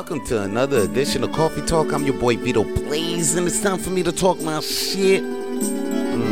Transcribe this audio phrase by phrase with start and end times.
[0.00, 1.92] welcome to another edition of Coffee Tawlk.
[1.92, 5.22] I'm your boy Vito Blaze, and it's time for me to talk my shit.
[5.22, 6.24] Mm.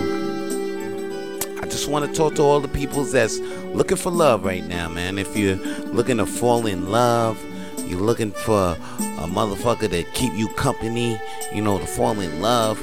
[1.62, 3.38] I just want to talk to all the people that's
[3.74, 5.18] looking for love right now, man.
[5.18, 7.38] If you're looking to fall in love,
[7.86, 11.20] you're looking for a motherfucker to keep you company,
[11.52, 12.82] you know, to fall in love.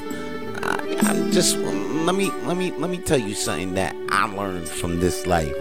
[0.62, 4.68] I, I'm just let me let me let me tell you something that I learned
[4.68, 5.52] from this life.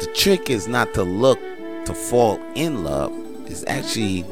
[0.00, 1.38] The trick is not to look
[1.84, 4.22] to fall in love is actually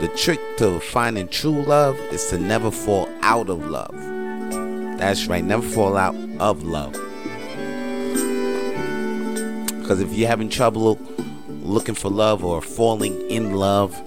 [0.00, 3.94] the trick to finding true love is to never fall out of love.
[4.98, 6.92] That's right, never fall out of love.
[9.80, 10.98] Because if you're having trouble
[11.62, 14.00] looking for love or falling in love,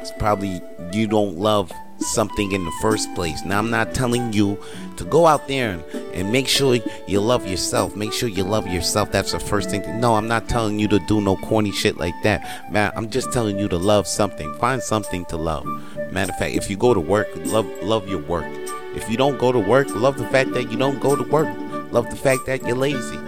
[0.00, 0.60] it's probably
[0.92, 3.44] you don't love something in the first place.
[3.44, 4.58] Now, I'm not telling you
[4.96, 7.96] to go out there and, and make sure you love yourself.
[7.96, 9.12] Make sure you love yourself.
[9.12, 10.00] That's the first thing.
[10.00, 12.70] No, I'm not telling you to do no corny shit like that.
[12.70, 14.54] Man, I'm just telling you to love something.
[14.54, 15.66] Find something to love.
[16.12, 18.46] Matter of fact, if you go to work, love love your work.
[18.94, 21.48] If you don't go to work, love the fact that you don't go to work.
[21.92, 23.18] Love the fact that you're lazy.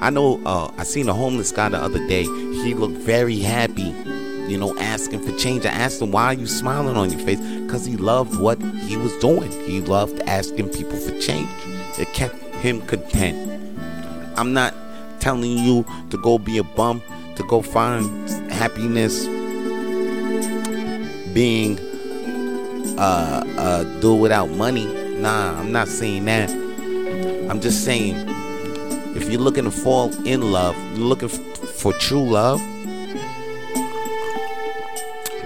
[0.00, 2.24] I know uh, I seen a homeless guy the other day.
[2.24, 3.94] He looked very happy
[4.48, 5.64] you know, asking for change.
[5.66, 7.40] I asked him, why are you smiling on your face?
[7.40, 9.50] Because he loved what he was doing.
[9.50, 11.48] He loved asking people for change.
[11.98, 13.52] It kept him content.
[14.36, 14.74] I'm not
[15.20, 17.02] telling you to go be a bum,
[17.36, 19.26] to go find happiness
[21.32, 21.78] being
[22.98, 24.86] uh, uh, do without money.
[25.18, 26.50] Nah, I'm not saying that.
[27.50, 28.14] I'm just saying
[29.16, 32.60] if you're looking to fall in love, you're looking for true love,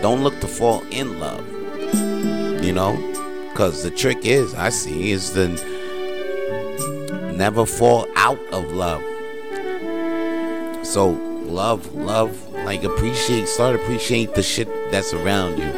[0.02, 1.46] don't look to fall in love.
[2.64, 2.96] You know?
[3.50, 5.48] Because the trick is, I see, is to
[7.36, 9.02] never fall out of love.
[10.86, 11.10] So,
[11.44, 15.68] love, love, like appreciate, start appreciate the shit that's around you.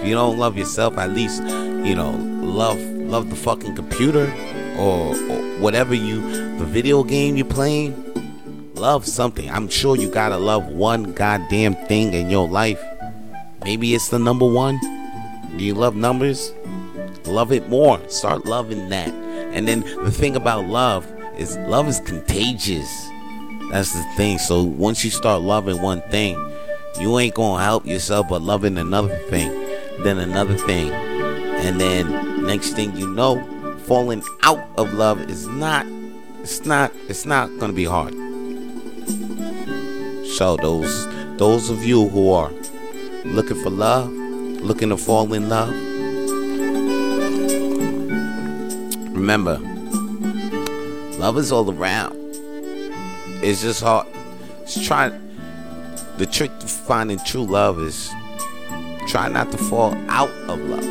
[0.00, 4.32] If you don't love yourself, at least, you know, love, love the fucking computer
[4.76, 6.20] or, or whatever you,
[6.58, 8.06] the video game you're playing.
[8.74, 9.50] Love something.
[9.50, 12.82] I'm sure you gotta love one goddamn thing in your life
[13.64, 14.78] Maybe it's the number one.
[15.56, 16.52] Do you love numbers?
[17.26, 18.00] Love it more.
[18.08, 19.08] Start loving that.
[19.08, 21.06] And then the thing about love
[21.36, 22.88] is love is contagious.
[23.70, 24.38] That's the thing.
[24.38, 26.34] So once you start loving one thing,
[27.00, 29.50] you ain't gonna help yourself but loving another thing,
[30.02, 30.92] then another thing.
[30.92, 35.86] And then next thing you know, falling out of love is not
[36.40, 38.14] it's not it's not gonna be hard.
[40.26, 41.06] So those
[41.36, 42.50] those of you who are
[43.24, 45.70] looking for love, looking to fall in love.
[49.14, 49.58] Remember,
[51.18, 52.16] love is all around.
[53.42, 54.06] It's just hard.
[54.62, 55.10] It's try.
[56.18, 58.10] The trick to finding true love is
[59.06, 60.84] try not to fall out of love.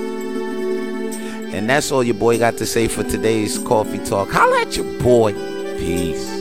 [1.53, 4.29] And that's all your boy got to say for today's coffee talk.
[4.31, 5.34] Holla at your boy.
[5.78, 6.38] Peace.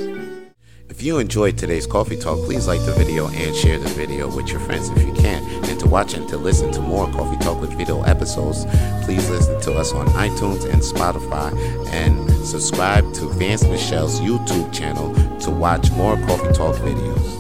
[0.99, 4.49] If you enjoyed today's coffee talk, please like the video and share the video with
[4.49, 5.45] your friends if you can.
[5.67, 8.65] And to watch and to listen to more Coffee Tawlk with Vito episodes,
[9.05, 11.57] please listen to us on iTunes and Spotify
[11.93, 17.38] and subscribe to Vance Michelle's YouTube channel to watch more Coffee Tawlk videos.